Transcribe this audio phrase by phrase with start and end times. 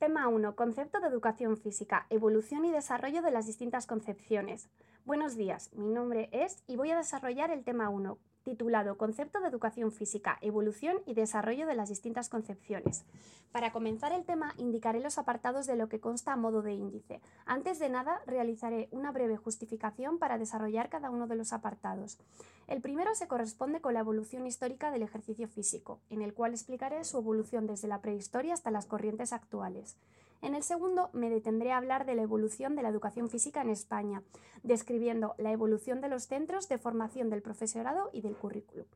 [0.00, 0.56] Tema 1.
[0.56, 4.70] Concepto de educación física, evolución y desarrollo de las distintas concepciones.
[5.04, 8.16] Buenos días, mi nombre es y voy a desarrollar el tema 1,
[8.50, 13.04] titulado Concepto de educación física, evolución y desarrollo de las distintas concepciones.
[13.52, 17.20] Para comenzar el tema, indicaré los apartados de lo que consta a modo de índice.
[17.46, 22.18] Antes de nada, realizaré una breve justificación para desarrollar cada uno de los apartados.
[22.66, 27.04] El primero se corresponde con la evolución histórica del ejercicio físico, en el cual explicaré
[27.04, 29.96] su evolución desde la prehistoria hasta las corrientes actuales.
[30.42, 33.68] En el segundo me detendré a hablar de la evolución de la educación física en
[33.68, 34.22] España,
[34.62, 38.86] describiendo la evolución de los centros de formación del profesorado y del currículum.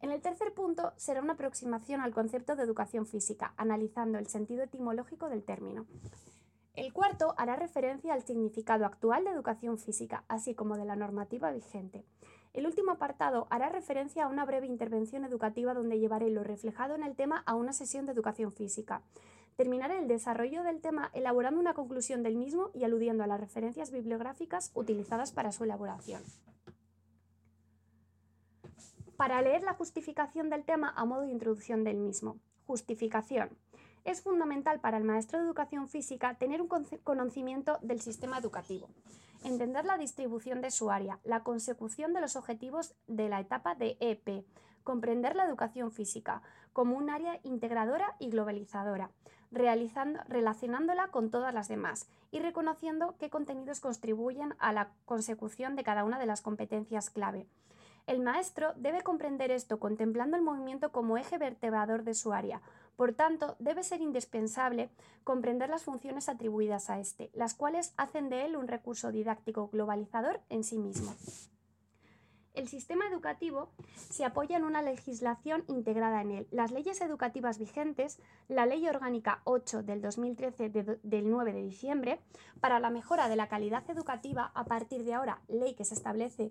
[0.00, 4.64] En el tercer punto será una aproximación al concepto de educación física, analizando el sentido
[4.64, 5.86] etimológico del término.
[6.74, 11.50] El cuarto hará referencia al significado actual de educación física, así como de la normativa
[11.50, 12.04] vigente.
[12.52, 17.02] El último apartado hará referencia a una breve intervención educativa donde llevaré lo reflejado en
[17.02, 19.02] el tema a una sesión de educación física.
[19.56, 23.90] Terminaré el desarrollo del tema elaborando una conclusión del mismo y aludiendo a las referencias
[23.90, 26.22] bibliográficas utilizadas para su elaboración.
[29.16, 32.36] Para leer la justificación del tema a modo de introducción del mismo.
[32.66, 33.48] Justificación.
[34.04, 36.68] Es fundamental para el maestro de educación física tener un
[37.02, 38.90] conocimiento del sistema educativo,
[39.42, 43.96] entender la distribución de su área, la consecución de los objetivos de la etapa de
[44.00, 44.44] EP,
[44.84, 46.42] comprender la educación física
[46.74, 49.10] como un área integradora y globalizadora,
[49.56, 55.84] realizando, relacionándola con todas las demás y reconociendo qué contenidos contribuyen a la consecución de
[55.84, 57.46] cada una de las competencias clave.
[58.06, 62.60] El maestro debe comprender esto contemplando el movimiento como eje vertebrador de su área.
[62.94, 64.90] Por tanto, debe ser indispensable
[65.24, 70.40] comprender las funciones atribuidas a éste, las cuales hacen de él un recurso didáctico globalizador
[70.50, 71.12] en sí mismo.
[72.56, 73.68] El sistema educativo
[74.10, 76.48] se apoya en una legislación integrada en él.
[76.50, 78.18] Las leyes educativas vigentes,
[78.48, 82.18] la Ley Orgánica 8 del 2013 del 9 de diciembre,
[82.58, 86.50] para la mejora de la calidad educativa, a partir de ahora, ley que se establece,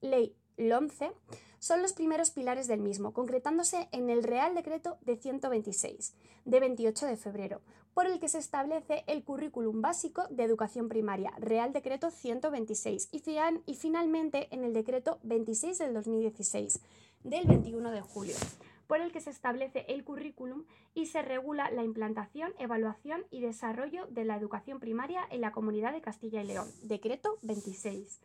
[0.00, 1.12] Ley 11,
[1.58, 6.14] son los primeros pilares del mismo, concretándose en el Real Decreto de 126,
[6.46, 7.60] de 28 de febrero,
[7.94, 13.22] por el que se establece el currículum básico de educación primaria, Real Decreto 126, y,
[13.66, 16.80] y finalmente en el Decreto 26 del 2016,
[17.24, 18.34] del 21 de julio
[18.88, 24.06] por el que se establece el currículum y se regula la implantación, evaluación y desarrollo
[24.06, 26.66] de la educación primaria en la Comunidad de Castilla y León.
[26.82, 28.18] Decreto 26.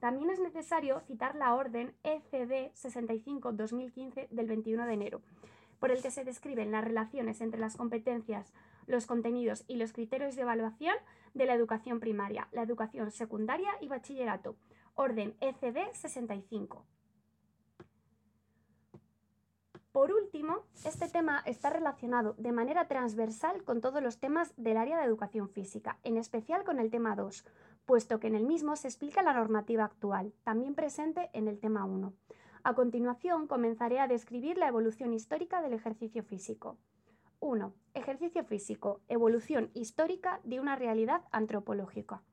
[0.00, 5.20] También es necesario citar la orden ECD 65-2015 del 21 de enero,
[5.78, 8.52] por el que se describen las relaciones entre las competencias,
[8.86, 10.96] los contenidos y los criterios de evaluación
[11.34, 14.56] de la educación primaria, la educación secundaria y bachillerato.
[14.94, 16.86] Orden ECD 65.
[19.96, 24.98] Por último, este tema está relacionado de manera transversal con todos los temas del área
[24.98, 27.46] de educación física, en especial con el tema 2,
[27.86, 31.86] puesto que en el mismo se explica la normativa actual, también presente en el tema
[31.86, 32.12] 1.
[32.62, 36.76] A continuación, comenzaré a describir la evolución histórica del ejercicio físico.
[37.46, 37.72] 1.
[37.94, 39.02] Ejercicio físico.
[39.06, 42.24] Evolución histórica de una realidad antropológica.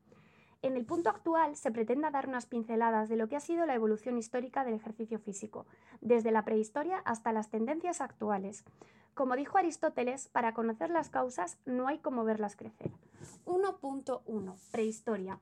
[0.64, 3.76] En el punto actual se pretende dar unas pinceladas de lo que ha sido la
[3.76, 5.68] evolución histórica del ejercicio físico,
[6.02, 8.66] desde la prehistoria hasta las tendencias actuales.
[9.14, 12.90] Como dijo Aristóteles, para conocer las causas no hay como verlas crecer.
[13.46, 14.72] 1.1.
[14.72, 15.40] Prehistoria.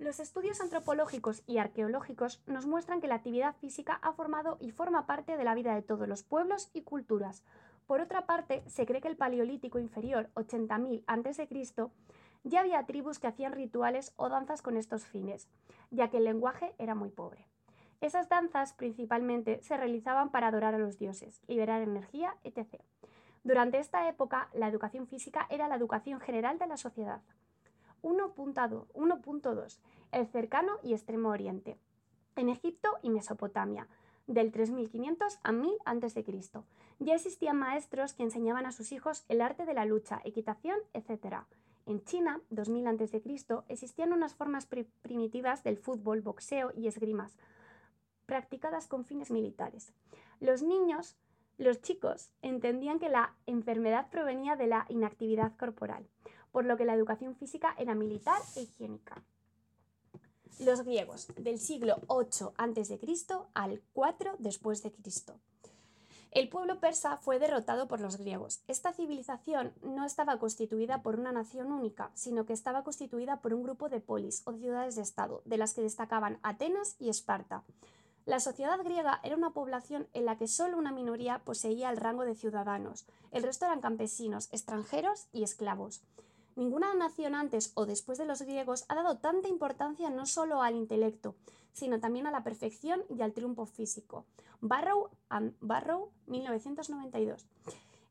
[0.00, 5.06] Los estudios antropológicos y arqueológicos nos muestran que la actividad física ha formado y forma
[5.06, 7.44] parte de la vida de todos los pueblos y culturas.
[7.90, 11.90] Por otra parte, se cree que el Paleolítico inferior, 80.000 a.C.,
[12.44, 15.48] ya había tribus que hacían rituales o danzas con estos fines,
[15.90, 17.48] ya que el lenguaje era muy pobre.
[18.00, 22.80] Esas danzas principalmente se realizaban para adorar a los dioses, liberar energía, etc.
[23.42, 27.22] Durante esta época, la educación física era la educación general de la sociedad.
[28.02, 29.80] 1.2.
[30.12, 31.76] El cercano y extremo oriente.
[32.36, 33.88] En Egipto y Mesopotamia,
[34.26, 36.24] del 3500 a 1000 a.C.
[36.98, 41.44] Ya existían maestros que enseñaban a sus hijos el arte de la lucha, equitación, etc.
[41.86, 43.22] En China, 2000 a.C.,
[43.68, 44.66] existían unas formas
[45.02, 47.36] primitivas del fútbol, boxeo y esgrimas,
[48.26, 49.92] practicadas con fines militares.
[50.40, 51.16] Los niños
[51.58, 56.08] Los chicos entendían que la enfermedad provenía de la inactividad corporal,
[56.52, 59.22] por lo que la educación física era militar e higiénica.
[60.58, 62.98] Los griegos, del siglo 8 a.C.
[63.54, 65.34] al 4 después de Cristo.
[66.32, 68.60] El pueblo persa fue derrotado por los griegos.
[68.68, 73.64] Esta civilización no estaba constituida por una nación única, sino que estaba constituida por un
[73.64, 77.64] grupo de polis o ciudades de Estado, de las que destacaban Atenas y Esparta.
[78.26, 82.24] La sociedad griega era una población en la que solo una minoría poseía el rango
[82.24, 83.06] de ciudadanos.
[83.32, 86.00] El resto eran campesinos, extranjeros y esclavos.
[86.56, 90.74] Ninguna nación antes o después de los griegos ha dado tanta importancia no solo al
[90.74, 91.34] intelecto,
[91.72, 94.26] sino también a la perfección y al triunfo físico.
[94.60, 95.10] Barrow,
[95.60, 97.46] Barrow 1992.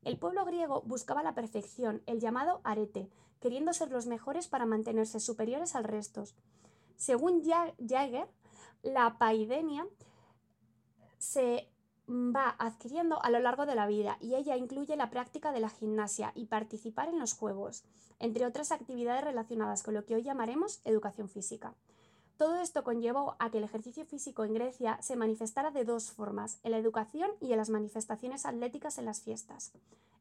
[0.04, 3.10] El pueblo griego buscaba la perfección, el llamado arete,
[3.40, 6.24] queriendo ser los mejores para mantenerse superiores al resto.
[6.96, 8.28] Según Jaeger,
[8.82, 9.86] la paidenia
[11.18, 11.70] se
[12.10, 15.70] va adquiriendo a lo largo de la vida y ella incluye la práctica de la
[15.70, 17.84] gimnasia y participar en los juegos,
[18.18, 21.76] entre otras actividades relacionadas con lo que hoy llamaremos educación física.
[22.38, 26.60] Todo esto conllevó a que el ejercicio físico en Grecia se manifestara de dos formas,
[26.64, 29.74] en la educación y en las manifestaciones atléticas en las fiestas.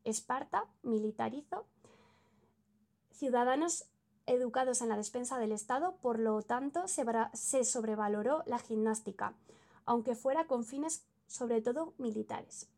[0.05, 1.64] Esparta militarizó
[3.12, 3.85] ciudadanos
[4.26, 9.35] educados en la despensa del Estado, por lo tanto se, se sobrevaloró la gimnástica,
[9.87, 12.69] aunque fuera con fines sobre todo militares.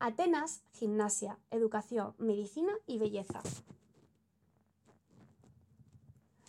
[0.00, 3.40] Atenas, gimnasia, educación, medicina y belleza.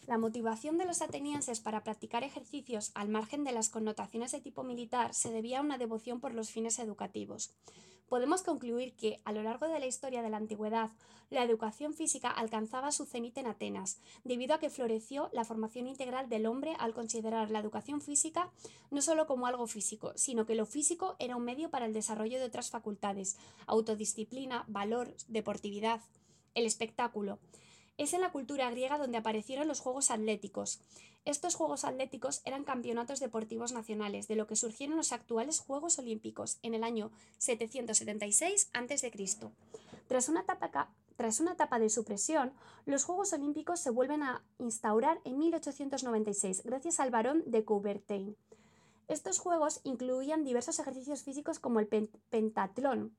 [0.08, 4.64] La motivación de los atenienses para practicar ejercicios al margen de las connotaciones de tipo
[4.64, 7.54] militar se debía a una devoción por los fines educativos.
[8.08, 10.92] Podemos concluir que, a lo largo de la historia de la antigüedad,
[11.32, 16.30] la educación física alcanzaba su cenit en Atenas, debido a que floreció la formación integral
[16.30, 18.52] del hombre al considerar la educación física
[18.92, 22.38] no solo como algo físico, sino que lo físico era un medio para el desarrollo
[22.38, 26.02] de otras facultades, autodisciplina, valor, deportividad,
[26.54, 27.40] el espectáculo.
[27.98, 30.80] Es en la cultura griega donde aparecieron los Juegos Atléticos.
[31.24, 36.58] Estos Juegos Atléticos eran campeonatos deportivos nacionales, de lo que surgieron los actuales Juegos Olímpicos
[36.62, 39.12] en el año 776 a.C.
[40.08, 40.30] Tras
[41.40, 42.52] una etapa de supresión,
[42.86, 48.36] los Juegos Olímpicos se vuelven a instaurar en 1896 gracias al barón de Coubertin.
[49.08, 51.88] Estos juegos incluían diversos ejercicios físicos como el
[52.30, 53.16] pentatlón,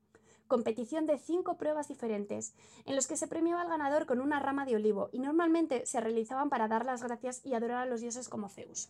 [0.47, 2.53] competición de cinco pruebas diferentes,
[2.85, 5.99] en los que se premiaba al ganador con una rama de olivo y normalmente se
[5.99, 8.89] realizaban para dar las gracias y adorar a los dioses como Zeus.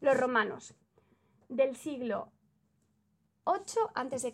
[0.00, 0.74] Los romanos,
[1.48, 2.30] del siglo
[3.44, 4.32] 8 a.C.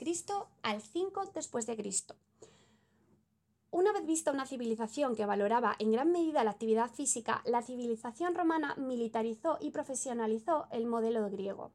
[0.63, 2.17] al 5 después de Cristo.
[3.71, 8.35] Una vez vista una civilización que valoraba en gran medida la actividad física, la civilización
[8.35, 11.73] romana militarizó y profesionalizó el modelo griego.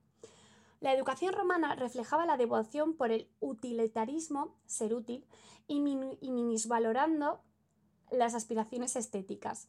[0.81, 5.25] La educación romana reflejaba la devoción por el utilitarismo, ser útil,
[5.67, 7.41] y, minusvalorando
[8.11, 9.67] las aspiraciones estéticas.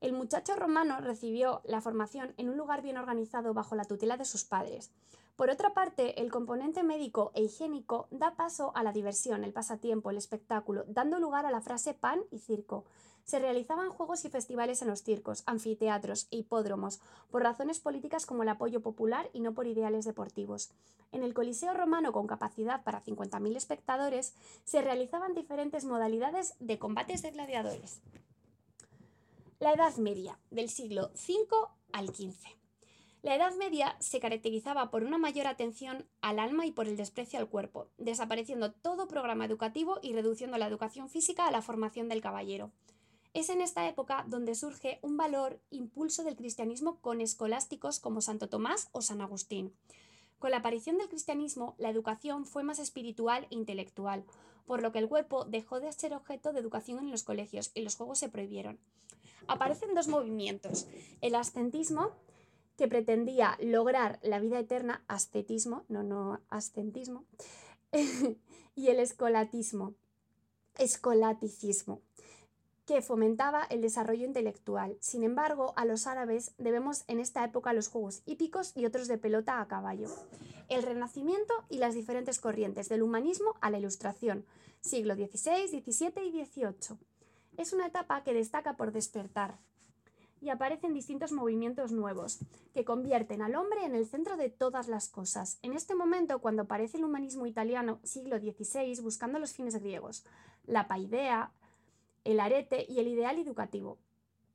[0.00, 4.24] El muchacho romano recibió la formación en un lugar bien organizado bajo la tutela de
[4.24, 4.90] sus padres.
[5.36, 10.10] Por otra parte, el componente médico e higiénico da paso a la diversión, el pasatiempo,
[10.10, 12.84] el espectáculo, dando lugar a la frase pan y circo,
[13.24, 17.00] se realizaban juegos y festivales en los circos, anfiteatros e hipódromos,
[17.30, 20.70] por razones políticas como el apoyo popular y no por ideales deportivos.
[21.12, 24.34] En el Coliseo romano, con capacidad para 50.000 espectadores,
[24.64, 28.00] se realizaban diferentes modalidades de combates de gladiadores.
[29.60, 31.48] La Edad Media, del siglo V
[31.92, 32.64] al XV.
[33.22, 37.38] La Edad Media se caracterizaba por una mayor atención al alma y por el desprecio
[37.38, 42.20] al cuerpo, desapareciendo todo programa educativo y reduciendo la educación física a la formación del
[42.20, 42.70] caballero.
[43.34, 48.48] Es en esta época donde surge un valor impulso del cristianismo con escolásticos como Santo
[48.48, 49.74] Tomás o San Agustín.
[50.38, 54.24] Con la aparición del cristianismo, la educación fue más espiritual e intelectual,
[54.66, 57.82] por lo que el cuerpo dejó de ser objeto de educación en los colegios y
[57.82, 58.78] los juegos se prohibieron.
[59.48, 60.86] Aparecen dos movimientos,
[61.20, 62.12] el ascentismo,
[62.76, 67.24] que pretendía lograr la vida eterna, ascetismo, no, no, ascentismo,
[68.76, 69.94] y el escolatismo,
[70.78, 72.00] escolaticismo,
[72.86, 74.96] que fomentaba el desarrollo intelectual.
[75.00, 79.18] Sin embargo, a los árabes debemos en esta época los juegos hípicos y otros de
[79.18, 80.08] pelota a caballo.
[80.68, 84.44] El Renacimiento y las diferentes corrientes del humanismo a la Ilustración,
[84.80, 86.98] siglo XVI, XVII y XVIII.
[87.56, 89.58] Es una etapa que destaca por despertar
[90.44, 92.38] y aparecen distintos movimientos nuevos,
[92.74, 95.58] que convierten al hombre en el centro de todas las cosas.
[95.62, 100.22] En este momento, cuando aparece el humanismo italiano, siglo XVI, buscando los fines griegos,
[100.66, 101.52] la paidea,
[102.24, 103.98] el arete y el ideal educativo.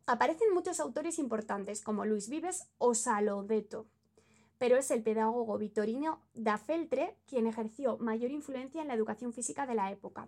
[0.06, 3.86] Aparecen muchos autores importantes como Luis Vives o Salodeto.
[4.58, 9.66] pero es el pedagogo Vittorino da Feltre quien ejerció mayor influencia en la educación física
[9.66, 10.28] de la época.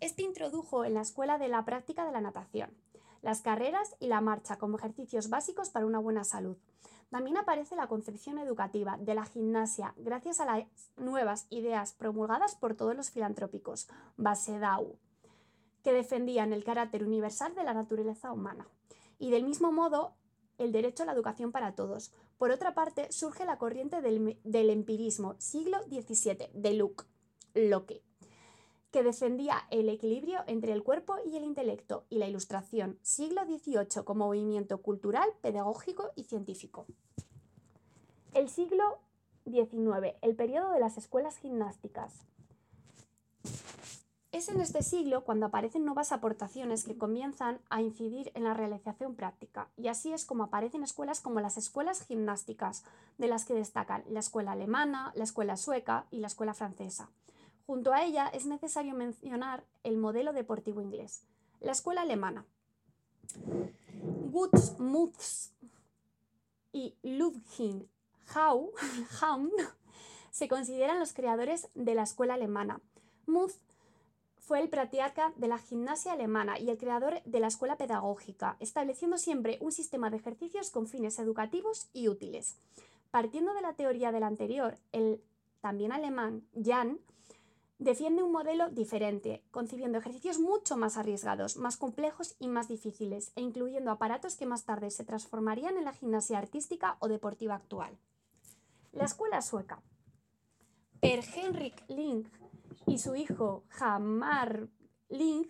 [0.00, 2.70] Este introdujo en la escuela de la práctica de la natación,
[3.22, 6.58] las carreras y la marcha como ejercicios básicos para una buena salud.
[7.10, 10.64] También aparece la concepción educativa de la gimnasia gracias a las
[10.96, 14.98] nuevas ideas promulgadas por todos los filantrópicos, Basedau,
[15.82, 18.66] que defendían el carácter universal de la naturaleza humana.
[19.18, 20.14] Y del mismo modo,
[20.58, 22.12] el derecho a la educación para todos.
[22.38, 27.04] Por otra parte, surge la corriente del, empirismo, siglo XVII, de Luke,
[27.54, 28.02] Locke,
[28.90, 34.04] que defendía el equilibrio entre el cuerpo y el intelecto, y la ilustración, siglo XVIII,
[34.04, 36.86] como movimiento cultural, pedagógico y científico.
[38.34, 38.98] El siglo
[39.44, 42.26] XIX, el periodo de las escuelas gimnásticas.
[44.32, 49.14] Es en este siglo cuando aparecen nuevas aportaciones que comienzan a incidir en la realización
[49.14, 52.82] práctica, y así es como aparecen escuelas como las escuelas gimnásticas,
[53.18, 57.10] de las que destacan la escuela alemana, la escuela sueca y la escuela francesa.
[57.66, 61.26] Junto a ella es necesario mencionar el modelo deportivo inglés,
[61.60, 62.46] la escuela alemana.
[64.30, 65.52] Gutsmuths
[66.72, 67.86] y Ludwig
[68.34, 69.50] Haun
[70.30, 72.80] se consideran los creadores de la escuela alemana.
[74.42, 79.16] Fue el patriarca de la gimnasia alemana y el creador de la escuela pedagógica, estableciendo
[79.16, 82.56] siempre un sistema de ejercicios con fines educativos y útiles.
[83.12, 85.22] Partiendo de la teoría del anterior, el
[85.60, 86.98] también alemán Jan
[87.78, 93.42] defiende un modelo diferente, concibiendo ejercicios mucho más arriesgados, más complejos y más difíciles, e
[93.42, 97.96] incluyendo aparatos que más tarde se transformarían en la gimnasia artística o deportiva actual.
[98.90, 99.82] La escuela sueca.
[101.00, 102.28] Per Henrik Link
[102.86, 104.68] y su hijo Hamar
[105.08, 105.48] Ling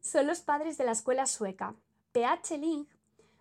[0.00, 1.74] son los padres de la escuela sueca.
[2.12, 2.86] PH Ling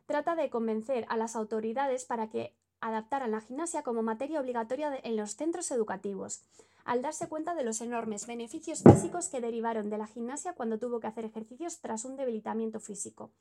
[0.05, 5.15] trata de convencer a las autoridades para que adaptaran la gimnasia como materia obligatoria en
[5.15, 6.43] los centros educativos,
[6.83, 10.99] al darse cuenta de los enormes beneficios físicos que derivaron de la gimnasia cuando tuvo
[10.99, 13.31] que hacer ejercicios tras un debilitamiento físico.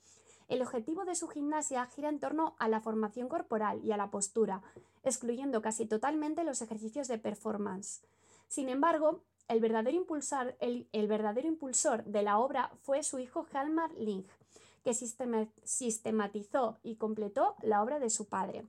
[0.48, 4.10] El objetivo de su gimnasia gira en torno a la formación corporal y a la
[4.10, 4.62] postura,
[5.02, 8.02] excluyendo casi totalmente los ejercicios de performance.
[8.48, 13.92] Sin embargo, el verdadero, impulsor, el, verdadero impulsor de la obra fue su hijo Hjalmar
[13.92, 14.24] Ling,
[14.82, 18.66] que sistematizó y completó la obra de su padre.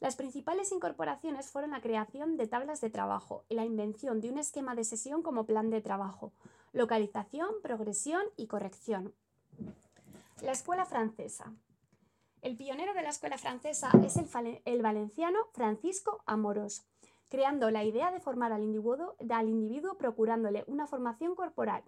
[0.00, 4.38] Las principales incorporaciones fueron la creación de tablas de trabajo y la invención de un
[4.38, 6.32] esquema de sesión como plan de trabajo,
[6.72, 9.14] localización, progresión y corrección.
[10.42, 11.52] La escuela francesa.
[12.42, 16.84] El pionero de la escuela francesa es el, el valenciano Francisco Amorós
[17.28, 21.82] creando la idea de formar al individuo, al individuo procurándole una formación corporal.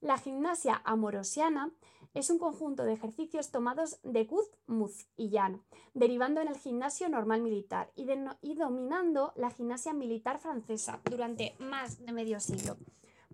[0.00, 1.70] La gimnasia amorosiana
[2.14, 5.62] es un conjunto de ejercicios tomados de Kuz, Muz y Yan,
[5.94, 12.12] derivando en el gimnasio normal militar y, dominando la gimnasia militar francesa durante más de
[12.12, 12.76] medio siglo.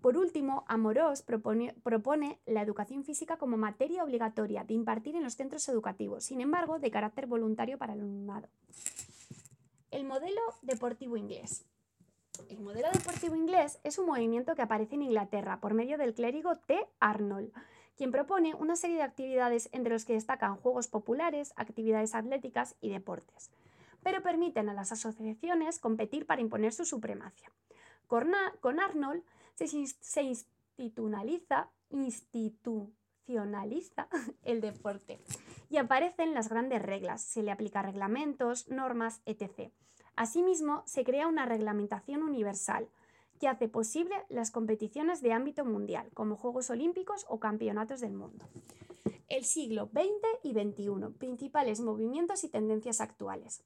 [0.02, 5.34] Por último, Amorós propone, propone, la educación física como materia obligatoria de impartir en los
[5.34, 8.48] centros educativos, sin embargo, de carácter voluntario para el alumnado.
[9.90, 11.64] El modelo deportivo inglés.
[12.50, 16.56] El modelo deportivo inglés es un movimiento que aparece en Inglaterra por medio del clérigo
[16.56, 16.86] T.
[16.98, 17.52] Arnold,
[17.96, 22.90] quien propone una serie de actividades entre los que destacan juegos populares, actividades atléticas y
[22.90, 23.50] deportes,
[24.02, 27.50] pero permiten a las asociaciones competir para imponer su supremacia.
[28.06, 28.34] Con,
[28.80, 29.22] Arnold
[29.54, 31.70] se, institucionaliza,
[33.26, 34.08] institucionaliza
[34.44, 35.20] el deporte
[35.68, 39.72] y aparecen las grandes reglas, se le aplica reglamentos, normas, etc.
[40.14, 42.88] Asimismo, se crea una reglamentación universal
[43.40, 48.46] que hace posible las competiciones de ámbito mundial, como Juegos Olímpicos o Campeonatos del Mundo.
[49.28, 53.62] El siglo XX y XXI, principales movimientos y tendencias actuales.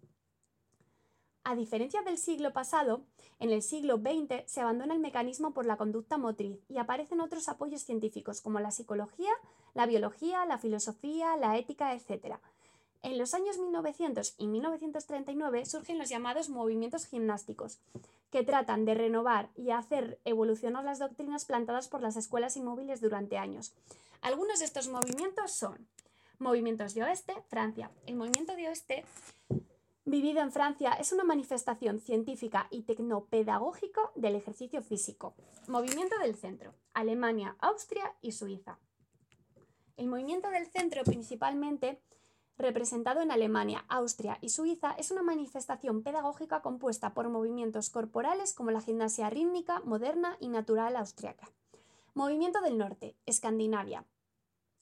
[1.43, 3.03] A diferencia del siglo pasado,
[3.39, 7.49] en el siglo XX se abandona el mecanismo por la conducta motriz y aparecen otros
[7.49, 9.33] apoyos científicos como la psicología,
[9.73, 12.37] la biología, la filosofía, la ética, etc.
[13.03, 17.79] En los años 1900 y 1939 surgen los llamados movimientos gimnásticos,
[18.31, 23.39] que tratan de renovar y hacer evolucionar las doctrinas plantadas por las escuelas inmóviles durante
[23.39, 23.73] años.
[24.21, 25.89] Algunos de estos movimientos son
[26.39, 27.91] movimientos de oeste, Francia.
[28.07, 29.05] El movimiento de oeste
[30.05, 35.35] vivido en Francia es una manifestación científica y tecnopedagógica del ejercicio físico.
[35.69, 38.79] Movimiento del centro, Alemania, Austria y Suiza.
[39.97, 42.01] El movimiento del centro principalmente
[42.61, 48.71] representado en Alemania, Austria y Suiza, es una manifestación pedagógica compuesta por movimientos corporales como
[48.71, 51.51] la gimnasia rítmica, moderna y natural austriaca.
[52.15, 54.05] Movimiento del norte, Escandinavia.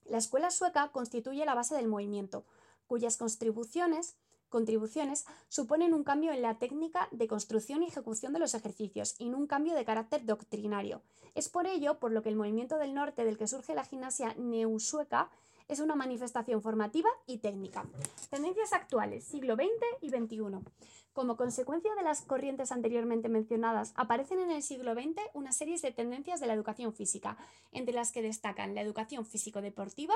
[0.05, 2.45] La escuela sueca constituye la base del movimiento,
[2.87, 4.17] cuyas contribuciones
[4.49, 9.29] contribuciones suponen un cambio en la técnica de construcción y ejecución de los ejercicios y
[9.29, 11.03] un cambio de carácter doctrinario.
[11.35, 14.35] Es por ello por lo que el movimiento del norte del que surge la gimnasia
[14.37, 15.31] neusueca
[15.69, 17.85] es una manifestación formativa y técnica.
[18.31, 19.69] Tendencias actuales, siglo XX
[20.01, 20.59] y XXI.
[21.13, 25.91] Como consecuencia de las corrientes anteriormente mencionadas, aparecen en el siglo XX una serie de
[25.91, 27.37] tendencias de la educación física,
[27.73, 30.15] entre las que destacan la educación físico-deportiva,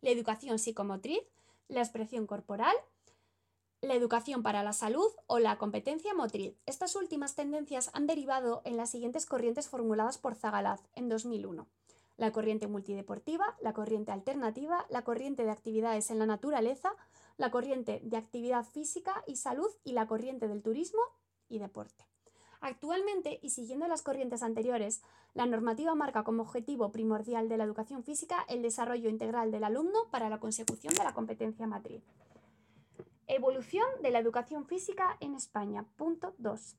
[0.00, 1.20] la educación psicomotriz,
[1.68, 2.74] la expresión corporal,
[3.84, 6.54] la educación para la salud o la competencia motriz.
[6.66, 11.66] Estas últimas tendencias han derivado en las siguientes corrientes formuladas por Zagalaz en 2001
[12.16, 16.92] la corriente multideportiva, la corriente alternativa, la corriente de actividades en la naturaleza,
[17.36, 21.00] la corriente de actividad física y salud y la corriente del turismo
[21.48, 22.06] y deporte.
[22.60, 25.02] Actualmente, y siguiendo las corrientes anteriores,
[25.34, 30.06] la normativa marca como objetivo primordial de la educación física el desarrollo integral del alumno
[30.10, 32.02] para la consecución de la competencia matriz.
[33.26, 35.86] Evolución de la educación física en España.
[35.96, 36.76] Punto 2.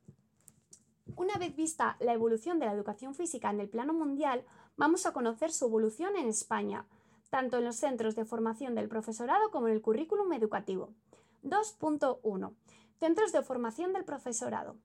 [1.15, 4.45] Una vez vista la evolución de la educación física en el plano mundial,
[4.77, 6.85] vamos a conocer su evolución en España,
[7.31, 10.93] tanto en los centros de formación del profesorado como en el currículum educativo.
[11.43, 12.53] 2.1.
[12.99, 14.75] Centros de formación del profesorado.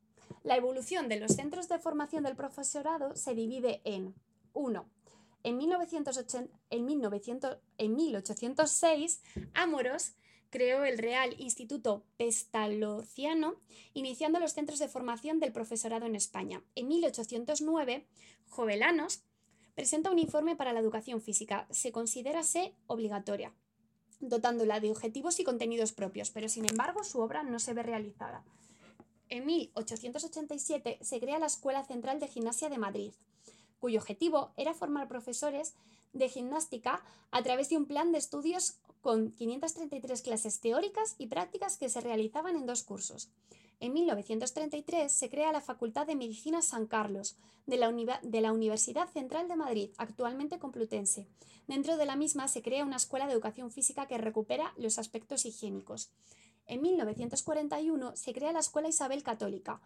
[0.43, 4.14] La evolución de los centros de formación del profesorado se divide en
[4.55, 4.87] 1.
[5.43, 9.23] En, 1980, en, 1900, en 1806,
[9.55, 10.14] Amoros
[10.50, 13.54] creó el Real Instituto Pestalozziano,
[13.95, 16.62] iniciando los centros de formación del profesorado en España.
[16.75, 18.07] En 1809,
[18.49, 19.23] Jovelanos
[19.75, 21.66] presenta un informe para la educación física.
[21.71, 23.54] Se considera ser obligatoria,
[24.21, 28.45] dotándola de objetivos y contenidos propios, pero sin embargo su obra no se ve realizada.
[29.28, 33.12] En 1887 se crea la Escuela Central de Gimnasia de Madrid,
[33.78, 35.75] cuyo objetivo era formar profesores
[36.12, 41.76] de gimnástica a través de un plan de estudios con 533 clases teóricas y prácticas
[41.79, 43.31] que se realizaban en dos cursos.
[43.81, 47.37] En 1933 se crea la Facultad de Medicina San Carlos
[47.67, 47.90] de la,
[48.23, 51.26] de la, Universidad Central de Madrid, actualmente Complutense.
[51.67, 55.46] Dentro de la misma se crea una escuela de educación física que recupera los aspectos
[55.46, 56.11] higiénicos.
[56.66, 59.81] En 1941 se crea la Escuela Isabel Católica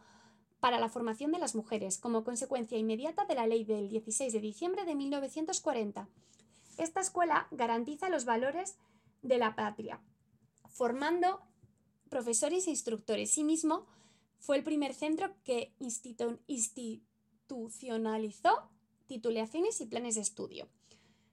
[0.65, 4.41] para la formación de las mujeres, como consecuencia inmediata de la ley del 16 de
[4.41, 6.09] diciembre de 1940.
[6.79, 8.79] Esta escuela garantiza los valores
[9.21, 10.01] de la patria,
[10.71, 11.43] formando
[12.09, 13.31] profesores e instructores.
[13.31, 13.85] Sí mismo
[14.39, 18.71] fue el primer centro que institucionalizó
[19.07, 20.67] titulaciones y planes de estudio.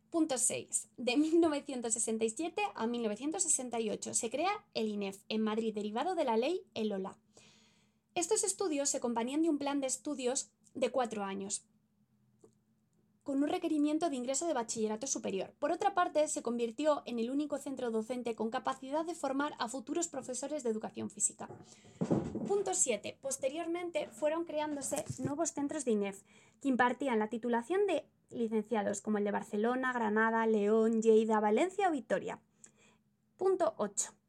[0.09, 0.89] Punto 6.
[0.97, 7.17] De 1967 a 1968 se crea el INEF en Madrid, derivado de la ley ELOLA.
[8.13, 11.63] Estos estudios se acompañan de un plan de estudios de cuatro años,
[13.23, 15.53] con un requerimiento de ingreso de bachillerato superior.
[15.59, 19.69] Por otra parte, se convirtió en el único centro docente con capacidad de formar a
[19.69, 21.47] futuros profesores de educación física.
[22.47, 23.17] Punto 7.
[23.21, 26.21] Posteriormente fueron creándose nuevos centros de INEF
[26.61, 31.91] que impartían la titulación de licenciados como el de Barcelona, Granada, León, Lleida, Valencia o
[31.91, 32.39] Vitoria.
[33.37, 34.20] Punto 8.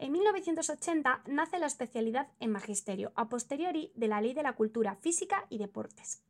[0.00, 4.96] En 1980 nace la especialidad en magisterio, a posteriori de la Ley de la Cultura
[4.96, 6.22] Física y Deportes.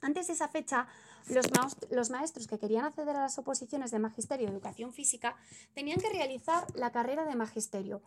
[0.00, 0.88] Antes de esa fecha,
[1.90, 5.36] los, maestros que querían acceder a las oposiciones de Magisterio de Educación Física
[5.72, 8.02] tenían que realizar la carrera de Magisterio,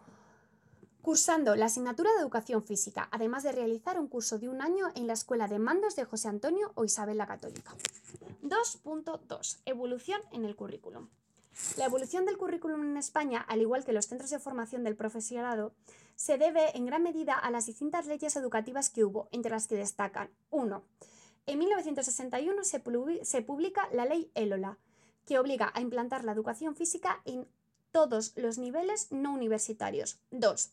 [1.01, 5.07] cursando la asignatura de Educación Física, además de realizar un curso de un año en
[5.07, 7.73] la Escuela de Mandos de José Antonio o Isabel la Católica.
[8.43, 9.59] 2.2.
[9.63, 11.07] Evolución en el currículum.
[11.77, 15.73] La evolución del currículum en España, al igual que los centros de formación del profesorado,
[16.15, 19.75] se debe en gran medida a las distintas leyes educativas que hubo, entre las que
[19.75, 20.83] destacan 1.
[21.47, 24.77] En 1961 se, publica la ley ELOLA,
[25.25, 27.47] que obliga a implantar la educación física en
[27.91, 30.19] todos los niveles no universitarios.
[30.31, 30.71] 2.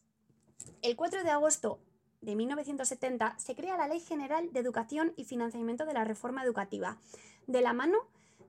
[0.82, 1.78] El 4 de agosto
[2.20, 6.98] de 1970 se crea la Ley General de Educación y Financiamiento de la Reforma Educativa,
[7.46, 7.98] de la mano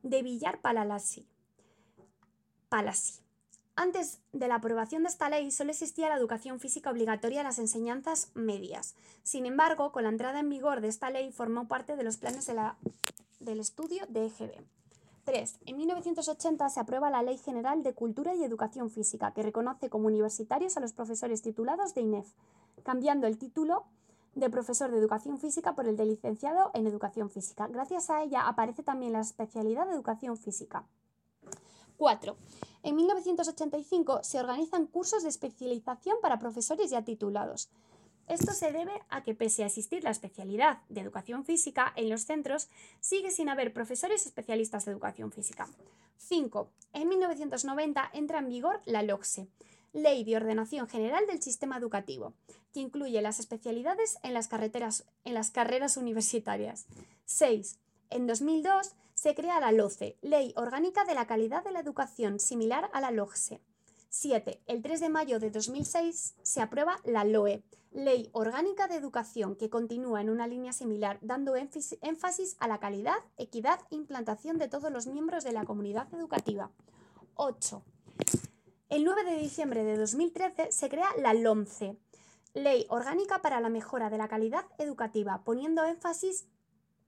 [0.04, 1.28] de Villar Palalasi.
[3.76, 7.60] Antes de la aprobación de esta ley solo existía la educación física obligatoria en las
[7.60, 8.96] enseñanzas medias.
[9.22, 12.50] Sin embargo, con la entrada en vigor de esta ley formó parte de los planes
[13.40, 14.64] del estudio de EGB.
[15.26, 15.60] 3.
[15.68, 20.08] En 1980 se aprueba la Ley General de Cultura y Educación Física, que reconoce como
[20.08, 22.28] universitarios a los profesores titulados de INEF,
[22.84, 23.86] cambiando el título
[24.34, 27.68] de profesor de Educación Física por el de licenciado en Educación Física.
[27.68, 30.86] Gracias a ella aparece también la especialidad de Educación Física.
[32.04, 32.36] 4.
[32.84, 37.70] En 1985 se organizan cursos de especialización para profesores ya titulados.
[38.28, 42.26] Esto se debe a que pese a existir la especialidad de educación física en los
[42.26, 42.68] centros,
[43.00, 45.70] sigue sin haber profesores especialistas de educación física.
[46.18, 46.68] 5.
[46.92, 49.48] En 1990 entra en vigor la LOCSE,
[49.94, 52.34] Ley de Ordenación General del Sistema Educativo,
[52.74, 54.50] que incluye las especialidades en las,
[55.24, 56.86] en carreras universitarias.
[57.28, 57.80] 6.
[58.10, 58.92] En 2002
[59.24, 63.10] se crea la LOCE, Ley Orgánica de la Calidad de la Educación, similar a la
[63.10, 63.62] LOGSE.
[64.10, 64.62] 7.
[64.68, 69.70] El 3 de mayo de 2006 se aprueba la LOE, Ley Orgánica de Educación, que
[69.70, 74.92] continúa en una línea similar, dando énfasis a la calidad, equidad e implantación de todos
[74.92, 76.70] los miembros de la comunidad educativa.
[77.36, 77.82] 8.
[78.90, 81.96] El 9 de diciembre de 2013 se crea la LOMCE,
[82.54, 86.46] Ley Orgánica para la Mejora de la Calidad Educativa, poniendo énfasis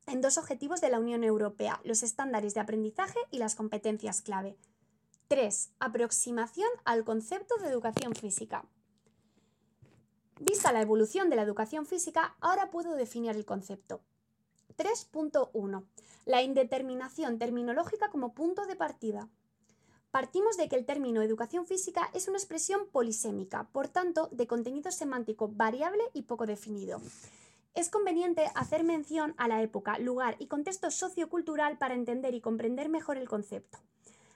[0.07, 4.57] en dos objetivos de la Unión Europea, los estándares de aprendizaje y las competencias clave.
[5.27, 5.71] 3.
[5.79, 8.65] Aproximación al concepto de educación física.
[10.39, 14.01] Vista la evolución de la educación física, ahora puedo definir el concepto.
[14.77, 15.85] 3.1.
[16.25, 19.29] La indeterminación terminológica como punto de partida.
[20.11, 24.91] Partimos de que el término educación física es una expresión polisémica, por tanto, de contenido
[24.91, 27.01] semántico variable y poco definido.
[27.75, 32.87] Es conveniente hacer mención a la época, lugar y contexto sociocultural para entender y comprender
[32.87, 33.79] mejor el concepto.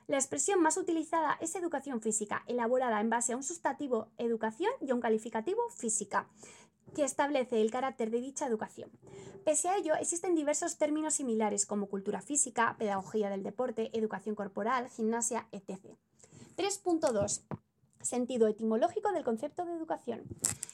[0.08, 4.91] La expresión más utilizada es educación física, elaborada en base a un sustantivo educación y
[4.91, 6.28] a un calificativo física,
[6.93, 8.91] que establece el carácter de dicha educación.
[9.45, 14.89] Pese a ello, existen diversos términos similares como cultura física, pedagogía del deporte, educación corporal,
[14.89, 15.95] gimnasia, etc.
[16.58, 17.43] 3.2.
[18.01, 20.23] Sentido etimológico del concepto de educación.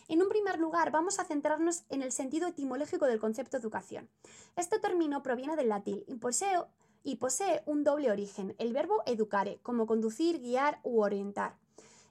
[0.08, 4.08] En un primer lugar, vamos a centrarnos en el sentido etimológico del concepto de educación.
[4.56, 6.56] Este término proviene del latín y posee,
[7.04, 11.58] y posee un doble origen, el verbo educare, como conducir, guiar u orientar,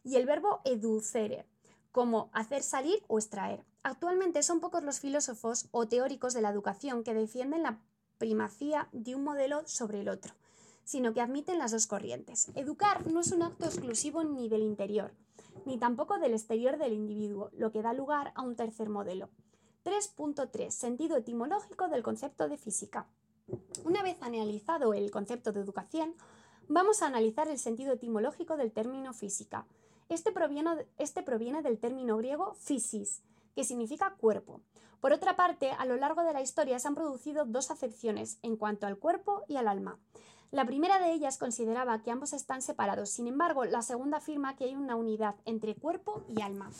[0.03, 1.47] y el verbo educere,
[1.93, 3.65] como hacer salir o extraer.
[3.85, 7.79] Actualmente son pocos los filósofos o teóricos de la educación que defienden la
[8.19, 10.35] primacía de un modelo sobre el otro,
[10.85, 12.49] sino que admiten las dos corrientes.
[12.55, 15.13] Educar no es un acto exclusivo ni del interior,
[15.65, 19.31] ni tampoco del exterior del individuo, lo que da lugar a un tercer modelo.
[19.85, 20.71] 3.3.
[20.71, 23.07] Sentido etimológico del concepto de física.
[23.85, 26.15] Una vez analizado el concepto de educación,
[26.69, 29.67] vamos a analizar el sentido etimológico del término física.
[30.09, 33.23] Este proviene, este proviene del término griego physis,
[33.55, 34.61] que significa cuerpo.
[35.01, 38.57] Por otra parte, a lo largo de la historia se han producido dos acepciones en
[38.57, 39.99] cuanto al cuerpo y al alma.
[40.51, 44.65] La primera de ellas consideraba que ambos están separados, sin embargo, la segunda afirma que
[44.65, 46.71] hay una unidad entre cuerpo y alma.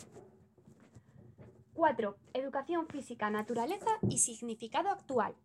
[1.73, 2.15] 4.
[2.33, 5.35] Educación física, naturaleza y significado actual.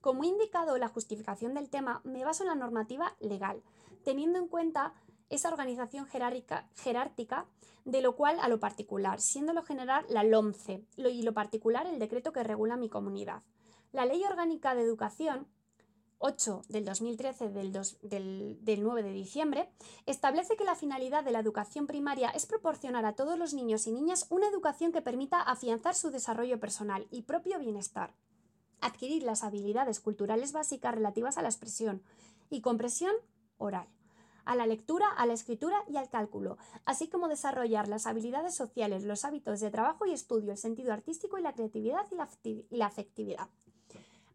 [0.00, 3.62] Como he indicado la justificación del tema, me baso en la normativa legal,
[4.04, 4.94] teniendo en cuenta
[5.28, 7.46] esa organización jerárquica
[7.84, 11.98] de lo cual a lo particular, siendo lo general la LOMCE y lo particular el
[11.98, 13.42] decreto que regula mi comunidad.
[13.92, 15.46] La Ley Orgánica de Educación
[16.24, 17.72] 8 del 2013 del,
[18.60, 19.68] del, 9 de diciembre,
[20.06, 23.92] establece que la finalidad de la educación primaria es proporcionar a todos los niños y
[23.92, 28.14] niñas una educación que permita afianzar su desarrollo personal y propio bienestar,
[28.80, 32.02] adquirir las habilidades culturales básicas relativas a la expresión
[32.50, 33.14] y compresión
[33.58, 33.88] oral
[34.44, 39.04] a la lectura, a la escritura y al cálculo, así como desarrollar las habilidades sociales,
[39.04, 43.48] los hábitos de trabajo y estudio, el sentido artístico y la creatividad y la, afectividad.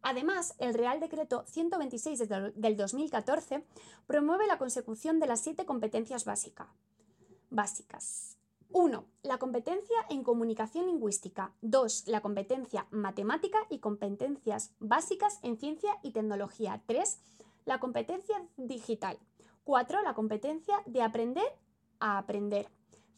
[0.10, 3.66] Además, el Real Decreto 126 del 2014
[4.06, 6.70] promueve la consecución de las siete competencias básicas.
[7.50, 8.38] básicas.
[8.72, 9.04] 1.
[9.24, 11.52] La competencia en comunicación lingüística.
[11.62, 12.08] 2.
[12.08, 16.82] La competencia matemática y competencias básicas en ciencia y tecnología.
[16.86, 17.20] 3.
[17.66, 19.20] La competencia digital.
[19.66, 20.04] 4.
[20.04, 21.52] La competencia de aprender
[22.00, 22.70] a aprender.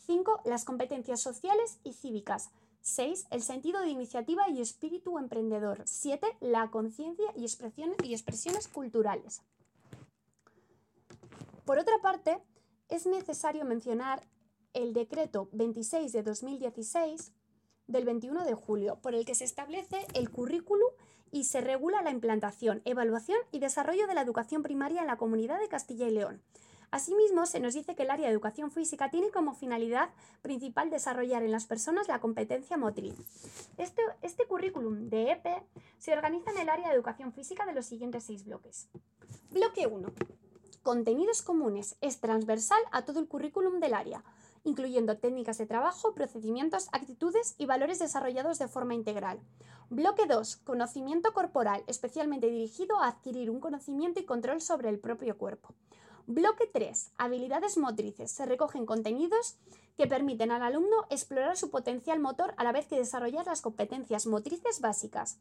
[0.08, 0.42] 5.
[0.44, 2.50] Las competencias sociales y cívicas.
[2.82, 3.28] 6.
[3.32, 5.82] El sentido de iniciativa y espíritu emprendedor.
[5.86, 6.28] 7.
[6.40, 7.46] La conciencia y,
[8.04, 9.42] y expresiones culturales.
[11.66, 12.42] Por otra parte,
[12.90, 14.24] es necesario mencionar
[14.74, 17.34] el decreto 26 de 2016
[17.88, 20.90] del 21 de julio, por el que se establece el currículum
[21.32, 25.60] y se regula la implantación, evaluación y desarrollo de la educación primaria en la comunidad
[25.60, 26.42] de Castilla y León.
[26.92, 30.10] Asimismo, se nos dice que el área de educación física tiene como finalidad
[30.42, 33.16] principal desarrollar en las personas la competencia motriz.
[33.78, 35.64] Este, este currículum de EPE
[35.98, 38.90] se organiza en el área de educación física de los siguientes seis bloques.
[39.52, 40.12] Bloque 1.
[40.84, 41.96] Contenidos comunes.
[42.02, 44.24] Es transversal a todo el currículum del área
[44.64, 49.40] incluyendo técnicas de trabajo, procedimientos, actitudes y valores desarrollados de forma integral.
[49.90, 50.58] Bloque 2.
[50.58, 55.74] Conocimiento corporal, especialmente dirigido a adquirir un conocimiento y control sobre el propio cuerpo.
[56.32, 57.14] Bloque 3.
[57.18, 58.30] Habilidades motrices.
[58.30, 59.58] Se recogen contenidos
[59.98, 64.28] que permiten al alumno explorar su potencial motor a la vez que desarrollar las competencias
[64.28, 65.40] motrices básicas.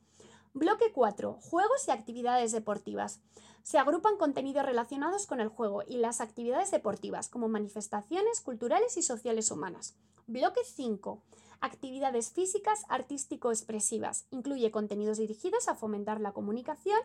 [0.54, 1.40] Bloque 4.
[1.42, 3.20] Juegos y actividades deportivas.
[3.62, 9.02] Se agrupan contenidos relacionados con el juego y las actividades deportivas, como manifestaciones culturales y
[9.02, 9.94] sociales humanas.
[10.26, 11.22] Bloque 5.
[11.60, 14.24] Actividades físicas artístico-expresivas.
[14.30, 17.00] Incluye contenidos dirigidos a fomentar la comunicación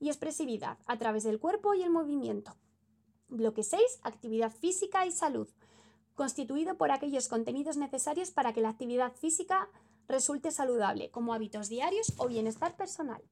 [0.00, 2.56] y expresividad a través del cuerpo y el movimiento.
[3.32, 4.00] Bloque 6.
[4.02, 5.48] Actividad física y salud.
[6.14, 9.70] Constituido por aquellos contenidos necesarios para que la actividad física
[10.06, 13.22] resulte saludable, como hábitos diarios o bienestar personal.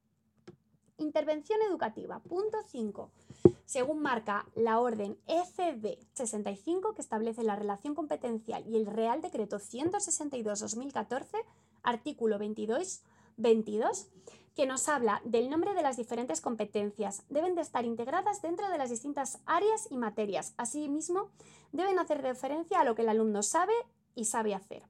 [0.96, 2.18] Intervención educativa.
[2.20, 3.10] Punto 5.
[3.66, 9.58] Según marca la orden ECD 65, que establece la relación competencial, y el Real Decreto
[9.58, 11.44] 162-2014,
[11.82, 13.02] artículo 22,
[13.36, 14.08] 22,
[14.54, 17.22] que nos habla del nombre de las diferentes competencias.
[17.28, 20.54] Deben de estar integradas dentro de las distintas áreas y materias.
[20.56, 21.30] Asimismo,
[21.72, 23.72] deben hacer referencia a lo que el alumno sabe
[24.14, 24.82] y sabe hacer.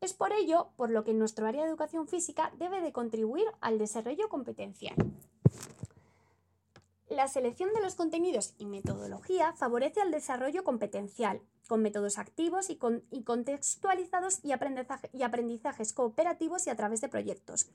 [0.00, 3.78] Es por ello por lo que nuestro área de educación física debe de contribuir al
[3.78, 4.94] desarrollo competencial.
[7.08, 12.78] La selección de los contenidos y metodología favorece al desarrollo competencial, con métodos activos y,
[13.24, 14.52] contextualizados y,
[15.12, 17.68] y aprendizajes cooperativos y a través de proyectos,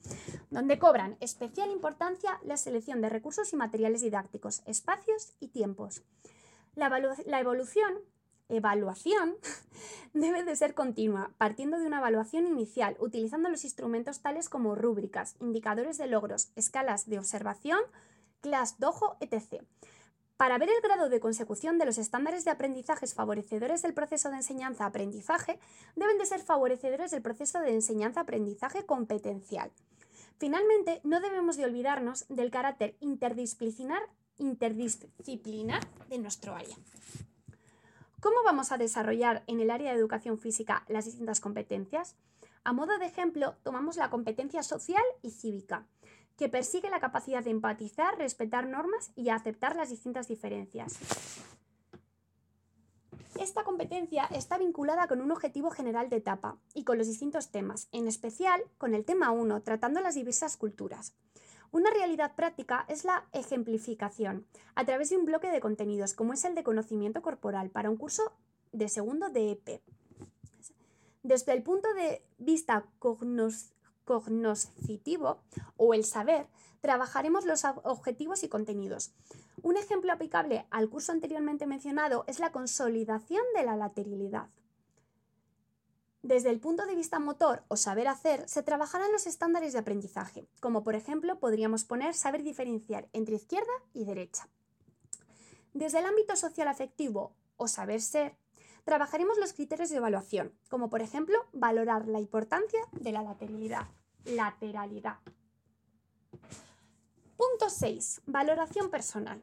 [0.49, 6.03] donde cobran especial importancia la selección de recursos y materiales didácticos, espacios y tiempos.
[6.75, 7.99] la evolución
[8.49, 9.35] evaluación
[10.13, 15.35] debe de ser continua, partiendo de una evaluación inicial, utilizando los instrumentos tales como rúbricas,
[15.39, 17.79] indicadores de logros, escalas de observación,
[18.41, 19.63] class dojo, etc.
[20.37, 24.37] Para ver el grado de consecución de los estándares de aprendizajes favorecedores del proceso de
[24.37, 25.59] enseñanza-aprendizaje,
[25.95, 29.71] deben de ser favorecedores del proceso de enseñanza-aprendizaje competencial.
[30.37, 34.01] Finalmente, no debemos de olvidarnos del carácter interdisciplinar,
[34.37, 36.77] interdisciplinar de nuestro área.
[38.21, 42.15] ¿Cómo vamos a desarrollar en el área de educación física las distintas competencias?
[42.63, 45.85] A modo de ejemplo, tomamos la competencia social y cívica,
[46.39, 50.97] que persigue la capacidad de empatizar, respetar normas y aceptar las distintas diferencias.
[53.37, 57.89] Esta competencia está vinculada con un objetivo general de etapa y con los distintos temas,
[57.91, 61.13] en especial con el tema 1, tratando las diversas culturas.
[61.71, 66.45] Una realidad práctica es la ejemplificación a través de un bloque de contenidos, como es
[66.45, 68.31] el de conocimiento corporal para un curso
[68.71, 69.81] de segundo de EP.
[71.21, 72.85] Desde el punto de vista
[74.09, 75.37] cognoscitivo
[75.77, 76.47] o el saber,
[76.81, 79.11] trabajaremos los objetivos y contenidos.
[79.61, 84.49] Un ejemplo aplicable al curso anteriormente mencionado es la consolidación de la lateralidad.
[86.23, 90.47] Desde el punto de vista motor o saber hacer, se trabajarán los estándares de aprendizaje,
[90.59, 94.49] como por ejemplo podríamos poner saber diferenciar entre izquierda y derecha.
[95.73, 98.35] Desde el ámbito social afectivo o saber ser,
[98.85, 103.87] trabajaremos los criterios de evaluación, como por ejemplo valorar la importancia de la lateralidad.
[104.25, 105.17] Lateralidad.
[107.37, 108.21] Punto 6.
[108.25, 109.41] Valoración personal.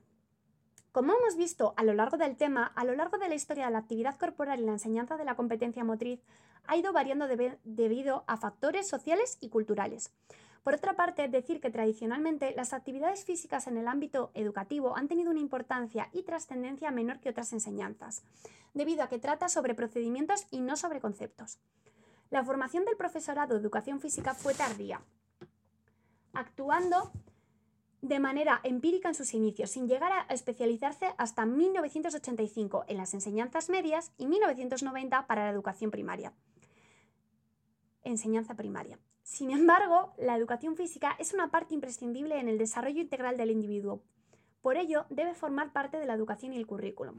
[0.92, 3.72] Como hemos visto a lo largo del tema, a lo largo de la historia de
[3.72, 6.20] la actividad corporal y la enseñanza de la competencia motriz
[6.66, 7.26] ha ido variando
[7.64, 10.10] debido a factores sociales y culturales.
[10.62, 15.30] Por otra parte, decir que tradicionalmente las actividades físicas en el ámbito educativo han tenido
[15.30, 18.24] una importancia y trascendencia menor que otras enseñanzas,
[18.74, 21.60] debido a que trata sobre procedimientos y no sobre conceptos.
[22.30, 25.00] La formación del profesorado de educación física fue tardía,
[26.32, 27.12] actuando
[28.02, 33.68] de manera empírica en sus inicios, sin llegar a especializarse hasta 1985 en las enseñanzas
[33.68, 36.32] medias y 1990 para la educación primaria.
[38.02, 38.98] Enseñanza primaria.
[39.22, 44.02] Sin embargo, la educación física es una parte imprescindible en el desarrollo integral del individuo.
[44.62, 47.16] Por ello, debe formar parte de la educación y el currículum.